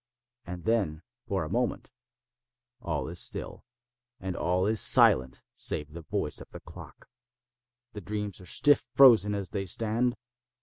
[0.47, 1.91] And then, for a moment,
[2.81, 3.63] all is still,
[4.19, 7.05] and all is silent save the voice of the clock.
[7.93, 10.15] The dreams are stiff frozen as they stand.